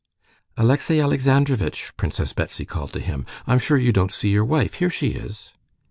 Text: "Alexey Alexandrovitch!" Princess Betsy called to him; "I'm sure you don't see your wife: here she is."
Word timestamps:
"Alexey 0.57 0.99
Alexandrovitch!" 0.99 1.95
Princess 1.95 2.33
Betsy 2.33 2.65
called 2.65 2.91
to 2.93 2.99
him; 2.99 3.23
"I'm 3.45 3.59
sure 3.59 3.77
you 3.77 3.93
don't 3.93 4.11
see 4.11 4.29
your 4.29 4.43
wife: 4.43 4.73
here 4.73 4.89
she 4.89 5.09
is." 5.09 5.51